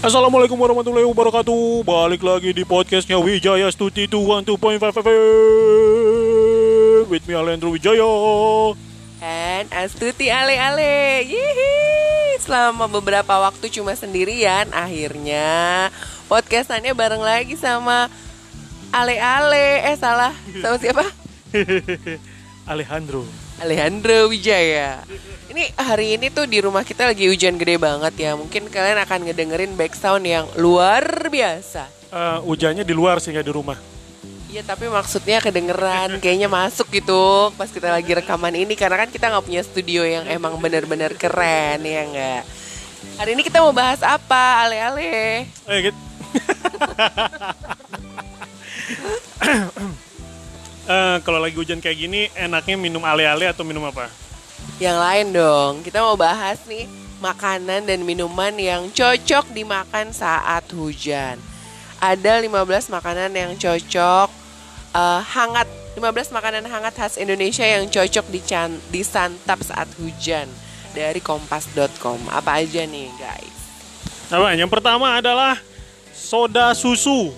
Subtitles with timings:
[0.00, 1.84] Assalamualaikum warahmatullahi wabarakatuh.
[1.84, 5.12] Balik lagi di podcastnya Wijaya Stuti 212.5 FM
[7.04, 8.08] With me Alendro Wijaya.
[9.20, 15.92] And Astuti ale-ale Yihi Selama beberapa waktu cuma sendirian Akhirnya
[16.32, 18.08] podcastannya bareng lagi sama
[18.96, 20.32] Ale-ale Eh salah.
[20.64, 21.04] Sama siapa?
[22.72, 23.28] Alejandro
[23.60, 25.04] Alejandro Wijaya.
[25.52, 28.32] Ini hari ini tuh di rumah kita lagi hujan gede banget ya.
[28.32, 31.84] Mungkin kalian akan ngedengerin back sound yang luar biasa.
[32.08, 33.76] Uh, Hujannya di luar sih nggak di rumah.
[34.50, 38.74] Iya tapi maksudnya kedengeran Kayaknya masuk gitu Pas kita lagi rekaman ini.
[38.74, 42.42] Karena kan kita nggak punya studio yang emang bener-bener keren ya nggak?
[43.20, 44.64] Hari ini kita mau bahas apa?
[44.64, 45.44] Ale-ale.
[45.68, 46.00] Eh gitu
[50.80, 54.08] Eh, Kalau lagi hujan kayak gini Enaknya minum ale-ale atau minum apa?
[54.76, 56.88] Yang lain dong Kita mau bahas nih
[57.20, 61.36] Makanan dan minuman yang cocok dimakan saat hujan
[62.00, 62.56] Ada 15
[62.88, 64.28] makanan yang cocok
[64.94, 66.00] eh, Hangat 15
[66.30, 70.48] makanan hangat khas Indonesia yang cocok dican- disantap saat hujan
[70.90, 73.56] Dari kompas.com Apa aja nih guys
[74.28, 74.56] Apa?
[74.56, 75.60] Yang pertama adalah
[76.10, 77.36] Soda susu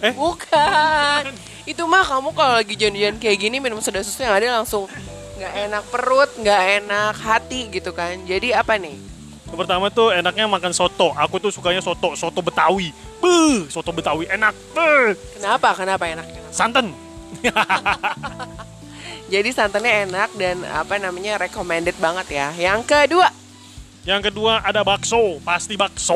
[0.00, 0.12] Eh?
[0.12, 1.22] Bukan.
[1.64, 4.84] Itu mah kamu kalau lagi janjian kayak gini minum soda susu yang ada langsung
[5.40, 8.20] nggak enak perut, nggak enak hati gitu kan.
[8.28, 8.96] Jadi apa nih?
[9.48, 11.16] Yang pertama tuh enaknya makan soto.
[11.16, 12.92] Aku tuh sukanya soto, soto Betawi.
[13.22, 14.52] Beuh, soto Betawi enak.
[14.76, 15.16] Beuh.
[15.40, 15.72] Kenapa?
[15.72, 16.42] Kenapa enaknya?
[16.52, 16.92] Santan.
[19.32, 22.48] Jadi santannya enak dan apa namanya recommended banget ya.
[22.54, 23.28] Yang kedua,
[24.04, 26.12] Yang kedua ada bakso, pasti bakso.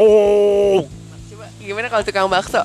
[1.33, 2.61] coba gimana kalau tukang bakso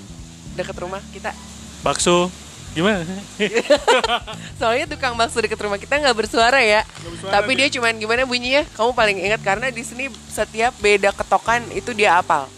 [0.59, 1.31] deket rumah kita?
[1.79, 2.27] Bakso
[2.73, 3.05] gimana?
[4.59, 6.81] Soalnya tukang bakso deket rumah kita nggak bersuara ya.
[6.97, 8.65] bersuara Tapi dia cuman gimana bunyinya?
[8.71, 12.49] Kamu paling ingat karena di sini setiap beda ketokan itu dia apal.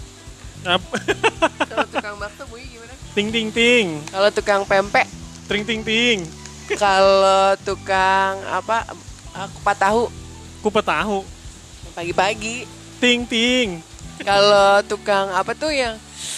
[0.63, 0.95] Ap-
[1.69, 2.93] Kalau tukang bakso bunyi gimana?
[3.11, 5.07] ting ting ting, Kalau tukang pempek
[5.45, 6.19] ting ting ting.
[6.73, 8.81] Kalau tukang apa
[9.31, 10.09] uh, kupat tahu
[10.59, 11.21] Kupat tahu,
[11.93, 12.65] pagi-pagi.
[12.97, 13.79] ting ting.
[14.17, 15.93] Kalau tukang apa tuh yang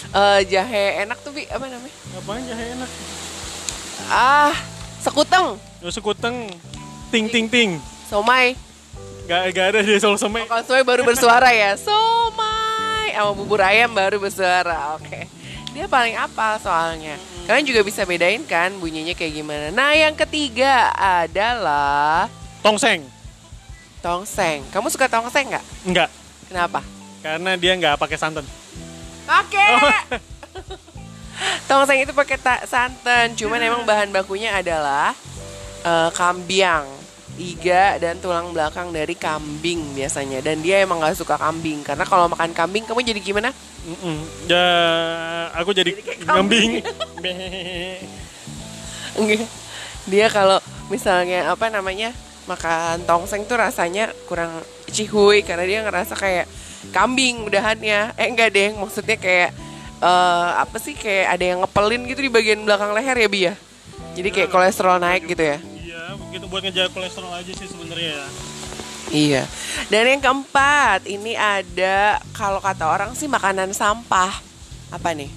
[0.09, 1.95] eh, jahe enak tuh bi apa namanya?
[2.13, 2.89] Apaan jahe enak?
[4.05, 4.53] Ah
[4.99, 6.47] sekuteng, Yo sekuteng,
[7.09, 7.69] ting ting ting.
[8.05, 8.53] somai.
[9.25, 10.39] Gak, gak ada dia soal sama.
[10.41, 13.11] Kalau somai baru bersuara ya, somai.
[13.11, 14.95] Sama bubur ayam baru bersuara.
[14.95, 15.27] Oke.
[15.73, 17.19] Dia paling apal soalnya.
[17.43, 19.67] Kalian juga bisa bedain kan bunyinya kayak gimana.
[19.69, 22.31] Nah yang ketiga adalah
[22.61, 23.03] Tongseng.
[23.99, 24.63] tongseng.
[24.69, 25.65] Kamu suka tongseng nggak?
[25.83, 26.09] Enggak,
[26.47, 26.79] Kenapa?
[27.19, 28.47] karena dia nggak pakai santan.
[29.23, 29.67] Pakai.
[31.69, 35.13] Tongseng itu pakai ta- santan, cuman emang bahan bakunya adalah
[35.85, 36.87] eh, kambiang,
[37.37, 40.41] iga dan tulang belakang dari kambing biasanya.
[40.41, 43.49] Dan dia emang nggak suka kambing karena kalau makan kambing kamu jadi gimana?
[43.87, 44.17] Mm-mm.
[44.49, 44.67] Ya,
[45.55, 46.81] aku jadi, kambing.
[49.17, 49.47] Enggak.
[50.07, 52.15] Dia kalau misalnya apa namanya
[52.47, 56.47] makan tongseng tuh rasanya kurang cihuy karena dia ngerasa kayak
[56.95, 58.15] kambing udahannya.
[58.15, 59.51] Eh enggak deh, maksudnya kayak
[59.99, 63.55] eh, apa sih kayak ada yang ngepelin gitu di bagian belakang leher ya Bi ya.
[64.13, 65.57] Jadi kayak kolesterol naik gitu ya.
[65.61, 68.25] Iya, begitu buat ngejaga kolesterol aja sih sebenarnya ya.
[69.07, 69.43] Iya.
[69.87, 74.35] Dan yang keempat, ini ada kalau kata orang sih makanan sampah.
[74.89, 75.29] Apa nih?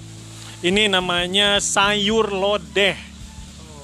[0.61, 2.97] Ini namanya sayur lodeh.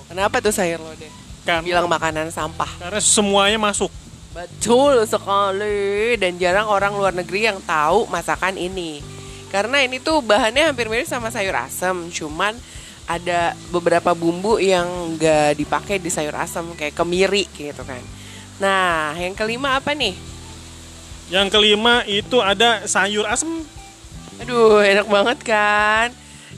[0.09, 1.09] Kenapa tuh sayur lodeh?
[1.47, 2.67] Kan, Bilang makanan sampah.
[2.75, 3.87] karena semuanya masuk.
[4.35, 8.99] Betul sekali dan jarang orang luar negeri yang tahu masakan ini.
[9.47, 12.55] Karena ini tuh bahannya hampir mirip sama sayur asem, cuman
[13.07, 18.03] ada beberapa bumbu yang gak dipakai di sayur asem kayak kemiri gitu kan.
[18.59, 20.11] Nah, yang kelima apa nih?
[21.31, 23.63] Yang kelima itu ada sayur asem.
[24.43, 26.07] Aduh, enak banget kan?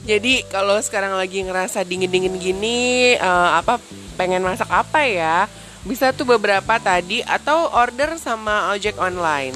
[0.02, 3.78] Jadi kalau sekarang lagi ngerasa dingin-dingin gini, eh, apa
[4.18, 5.46] pengen masak apa ya?
[5.86, 9.54] Bisa tuh beberapa tadi atau order sama ojek online.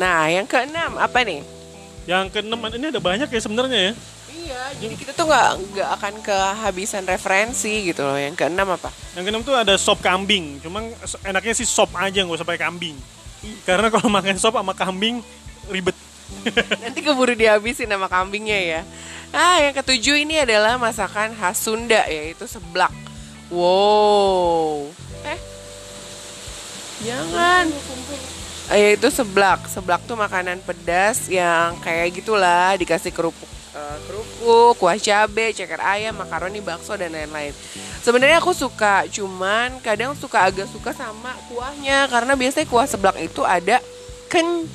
[0.00, 1.44] Nah, yang keenam apa nih?
[2.06, 3.92] Yang keenam ini ada banyak ya sebenarnya ya.
[4.32, 8.18] Iya, jadi kita tuh nggak nggak akan kehabisan referensi gitu loh.
[8.18, 8.90] Yang keenam apa?
[9.14, 10.58] Yang keenam tuh ada sop kambing.
[10.58, 10.90] Cuman
[11.22, 12.96] enaknya sih sop aja nggak usah pakai kambing.
[13.62, 15.22] Karena kalau makan sop sama kambing
[15.70, 15.94] ribet.
[16.82, 18.80] Nanti keburu dihabisin sama kambingnya ya.
[19.32, 22.92] Nah, yang ketujuh ini adalah masakan khas Sunda yaitu seblak.
[23.48, 24.88] Wow.
[25.24, 25.40] Eh.
[27.04, 27.68] Jangan.
[28.70, 29.66] Yaitu seblak.
[29.66, 36.14] Seblak tuh makanan pedas yang kayak gitulah dikasih kerupuk eh, kerupuk, kuah cabe, ceker ayam,
[36.14, 37.56] makaroni, bakso dan lain-lain.
[38.02, 43.42] Sebenarnya aku suka, cuman kadang suka agak suka sama kuahnya karena biasanya kuah seblak itu
[43.42, 43.78] ada
[44.30, 44.66] ken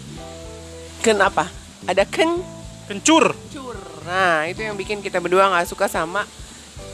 [1.04, 1.48] ken apa?
[1.88, 2.58] Ada ken
[2.88, 3.36] Kencur.
[3.36, 3.76] Kencur.
[4.08, 6.24] Nah, itu yang bikin kita berdua nggak suka sama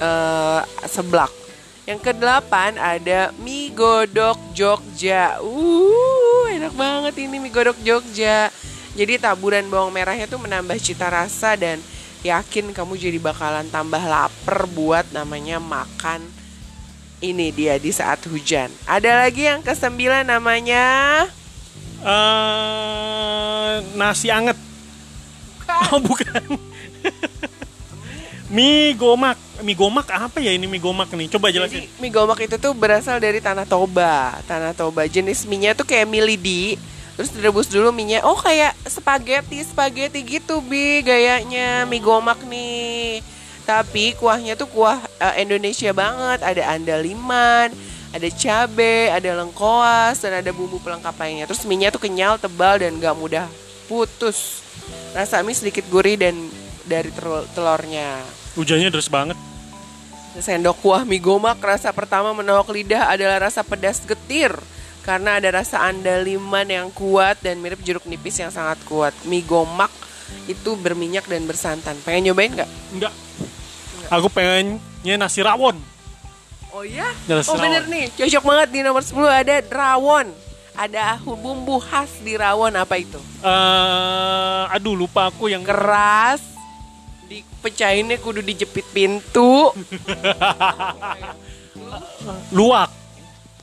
[0.01, 1.29] eh, seblak.
[1.85, 5.37] Yang kedelapan ada mie godok Jogja.
[5.43, 6.22] Uh,
[6.63, 8.47] enak banget ini mie godok Jogja.
[8.95, 11.75] Jadi taburan bawang merahnya tuh menambah cita rasa dan
[12.23, 16.23] yakin kamu jadi bakalan tambah lapar buat namanya makan
[17.19, 18.71] ini dia di saat hujan.
[18.87, 21.27] Ada lagi yang kesembilan namanya
[21.99, 24.55] eh nasi anget.
[25.91, 26.47] Oh bukan.
[28.53, 29.35] mie gomak.
[29.65, 31.25] Mie gomak apa ya ini mie gomak nih?
[31.33, 31.81] Coba jelasin.
[31.81, 34.37] Jadi mie gomak itu tuh berasal dari tanah toba.
[34.45, 36.77] Tanah toba jenis mie-nya tuh kayak mie lidi.
[37.17, 38.21] Terus direbus dulu mie-nya.
[38.21, 43.25] Oh kayak spaghetti spaghetti gitu bi gayanya mie gomak nih.
[43.65, 46.45] Tapi kuahnya tuh kuah eh, Indonesia banget.
[46.45, 47.73] Ada andaliman,
[48.13, 51.49] ada cabe, ada lengkoas, dan ada bumbu pelengkap lainnya.
[51.49, 53.47] Terus mie-nya tuh kenyal, tebal, dan gak mudah
[53.87, 54.61] putus.
[55.15, 56.35] Rasa mie sedikit gurih dan
[56.83, 58.42] dari telur- telurnya.
[58.53, 59.37] Hujannya deras banget.
[60.33, 64.49] Sendok kuah mie gomak rasa pertama menohok lidah adalah rasa pedas getir
[65.05, 69.13] karena ada rasa andaliman yang kuat dan mirip jeruk nipis yang sangat kuat.
[69.29, 69.93] Mie gomak
[70.49, 71.93] itu berminyak dan bersantan.
[72.01, 72.69] Pengen nyobain nggak?
[72.97, 73.13] Enggak.
[74.09, 75.77] Aku pengennya nasi rawon.
[76.73, 77.05] Oh iya?
[77.29, 77.93] Oh bener rawon.
[77.93, 80.27] nih, cocok banget di nomor 10 ada rawon.
[80.73, 83.21] Ada bumbu khas di rawon apa itu?
[83.45, 86.41] eh aduh lupa aku yang Keras,
[87.27, 89.71] dipecahinnya kudu dijepit pintu.
[92.57, 92.89] luak.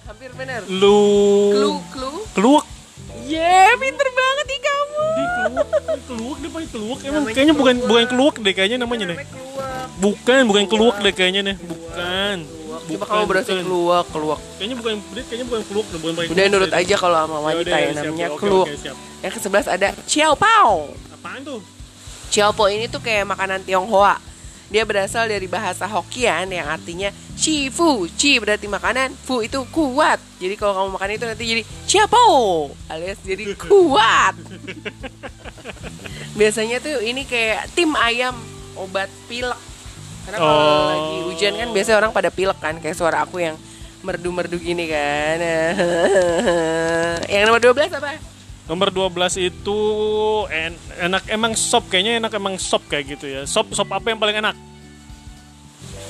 [0.06, 0.60] Hampir bener.
[0.66, 1.00] Lu
[1.50, 2.10] Klu, klu.
[2.34, 2.66] keluak.
[3.26, 4.98] Yeah, pinter banget nih kamu.
[4.98, 5.68] Di keluak,
[6.06, 6.98] keluak dia pakai keluak.
[7.02, 9.18] Emang Namanya kayaknya bukan bukan keluak deh kayaknya namanya deh.
[9.22, 9.86] Keluak.
[10.00, 11.56] Bukan, bukan keluak deh kayaknya nih.
[11.62, 12.36] Bukan.
[12.90, 14.40] Coba kamu berasa keluak, keluak.
[14.58, 14.94] Kayaknya bukan
[15.30, 18.66] kayaknya bukan keluak bukan pakai Udah nurut aja kalau sama wanita ya, namanya keluak.
[19.22, 20.90] Yang ke-11 ada Ciao Pao.
[21.14, 21.60] Apaan tuh?
[22.30, 24.16] Ciao Pao ini tuh kayak makanan Tionghoa.
[24.70, 28.06] Dia berasal dari bahasa Hokkien yang artinya Chi Fu.
[28.06, 30.22] Chi berarti makanan, Fu itu kuat.
[30.38, 34.38] Jadi kalau kamu makan itu nanti jadi Ciao Pao alias jadi kuat.
[36.32, 38.38] Biasanya tuh ini kayak tim ayam
[38.78, 39.58] obat pilek.
[40.22, 40.86] Karena kalau Oh.
[40.86, 43.58] lagi hujan kan biasanya orang pada pilek kan kayak suara aku yang
[44.00, 45.36] merdu-merdu gini kan.
[47.32, 48.29] yang nomor 12 apa?
[48.70, 49.10] Nomor 12
[49.42, 49.78] itu
[50.46, 53.42] en- enak emang sop kayaknya enak emang sop kayak gitu ya.
[53.42, 54.54] Sop sop apa yang paling enak?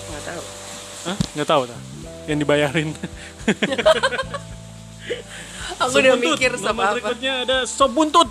[0.07, 0.43] Nggak tahu.
[1.03, 1.17] Hah?
[1.33, 1.81] Nggak tahu tak?
[2.27, 2.89] Yang dibayarin.
[5.81, 6.37] Aku Sop udah buntut.
[6.37, 6.93] mikir sop Nomor apa.
[6.95, 8.29] berikutnya ada sop buntut.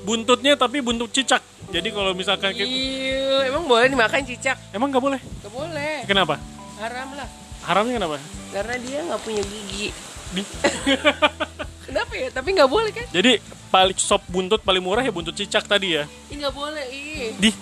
[0.00, 1.42] Buntutnya tapi buntut cicak.
[1.68, 4.58] Jadi kalau misalkan kita, Iya, emang boleh dimakan cicak?
[4.70, 5.18] emang nggak boleh.
[5.18, 5.96] Gak boleh.
[6.04, 6.38] Kenapa?
[6.78, 7.26] Haram lah.
[7.60, 8.16] Haramnya kenapa?
[8.50, 9.90] Karena dia nggak punya gigi.
[10.30, 10.46] Di-
[12.10, 12.28] Kenapa ya?
[12.34, 13.06] Tapi nggak boleh kan?
[13.14, 13.32] Jadi
[13.70, 16.10] paling sop buntut paling murah ya buntut cicak tadi ya.
[16.26, 16.84] Ih nggak boleh.
[16.90, 17.54] Ih Di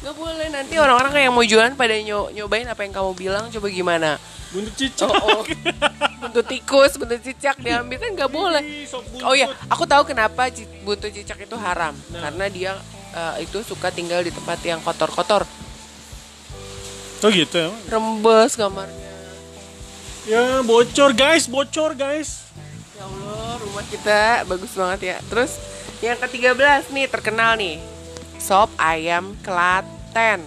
[0.00, 0.46] nggak boleh.
[0.48, 3.44] Nanti orang-orang yang mau jualan pada nyo- nyobain apa yang kamu bilang.
[3.52, 4.16] Coba gimana?
[4.56, 5.10] buntut cicak.
[5.10, 5.44] Oh, oh.
[6.24, 8.64] Buntut tikus, buntut cicak diambil kan nggak boleh.
[9.26, 10.48] Oh ya, aku tahu kenapa
[10.80, 11.92] buntut cicak itu haram.
[12.08, 12.24] Nah.
[12.24, 12.72] Karena dia
[13.12, 15.44] eh, itu suka tinggal di tempat yang kotor-kotor.
[17.20, 17.68] Oh gitu ya.
[17.92, 19.12] Rembes kamarnya.
[20.24, 22.43] Ya bocor guys, bocor guys.
[23.74, 25.16] Rumah kita bagus banget ya.
[25.26, 25.58] Terus
[25.98, 27.82] yang ke-13 nih terkenal nih.
[28.38, 30.46] Sop ayam Klaten.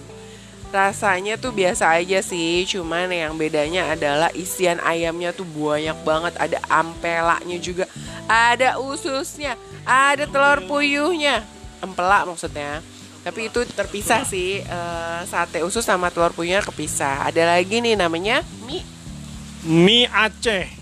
[0.72, 6.40] Rasanya tuh biasa aja sih, cuman yang bedanya adalah isian ayamnya tuh banyak banget.
[6.40, 7.84] Ada ampelanya juga,
[8.24, 11.44] ada ususnya, ada telur puyuhnya.
[11.84, 12.80] Empelak maksudnya.
[13.28, 17.28] Tapi itu terpisah sih, eh, sate usus sama telur puyuhnya kepisah.
[17.28, 18.88] Ada lagi nih namanya mie
[19.68, 20.77] Mie Aceh.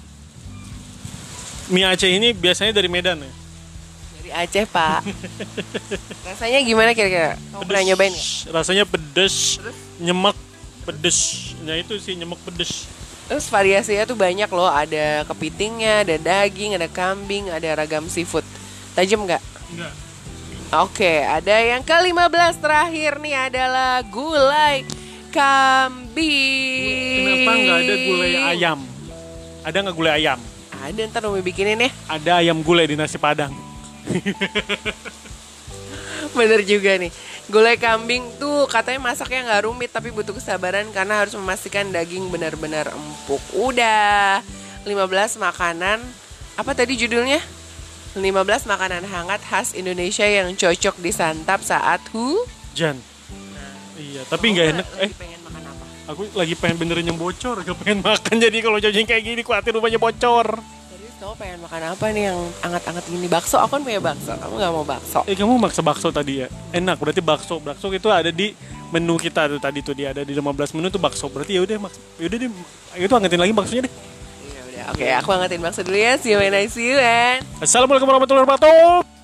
[1.67, 3.33] Mie Aceh ini biasanya dari Medan ya.
[4.19, 5.03] Dari Aceh, Pak.
[6.23, 7.35] Rasanya gimana kira-kira?
[7.51, 8.55] Kamu pernah nyobain nggak?
[8.55, 9.59] Rasanya pedes,
[9.99, 10.39] nyemek,
[10.87, 11.51] pedes.
[11.67, 12.87] Nah itu sih nyemek pedes.
[13.27, 14.71] Terus variasinya tuh banyak loh.
[14.71, 18.47] Ada kepitingnya, ada daging, ada kambing, ada ragam seafood.
[18.95, 19.43] Tajam nggak?
[19.75, 19.93] Enggak.
[20.87, 24.83] Oke, ada yang ke-15 terakhir nih adalah gulai
[25.35, 27.23] kambing.
[27.23, 28.79] Kenapa nggak ada gulai ayam?
[29.67, 30.39] Ada nggak gulai ayam?
[30.83, 31.91] Ada ntar Umi bikinin ya.
[32.11, 33.53] Ada ayam gulai di nasi padang.
[36.37, 37.11] Bener juga nih.
[37.47, 42.91] Gulai kambing tuh katanya masaknya nggak rumit tapi butuh kesabaran karena harus memastikan daging benar-benar
[42.91, 43.41] empuk.
[43.55, 44.43] Udah
[44.83, 46.03] 15 makanan
[46.59, 47.39] apa tadi judulnya?
[48.17, 52.41] 15 makanan hangat khas Indonesia yang cocok disantap saat hu.
[52.73, 52.97] Jan.
[53.97, 54.87] Iya, tapi nggak enak.
[55.01, 55.11] Eh,
[56.07, 58.35] aku lagi pengen benerin yang bocor, gak pengen makan.
[58.39, 60.59] Jadi kalau jajan kayak gini, khawatir rumahnya bocor.
[60.91, 63.27] Serius kamu pengen makan apa nih yang anget-anget gini?
[63.27, 64.33] Bakso, aku kan punya bakso.
[64.39, 65.21] Kamu nggak mau bakso?
[65.27, 66.49] Eh kamu maksa bakso tadi ya?
[66.73, 67.59] Enak, berarti bakso.
[67.59, 68.55] Bakso itu ada di
[68.95, 71.27] menu kita tuh tadi tuh dia ada di 15 menu tuh bakso.
[71.27, 72.51] Berarti ya udah maks yaudah deh.
[72.97, 73.93] Itu angetin lagi baksonya deh.
[74.47, 74.85] Iya udah.
[74.95, 76.15] Oke, aku angetin bakso dulu ya.
[76.17, 79.16] See you when I see you and Assalamualaikum warahmatullahi wabarakatuh.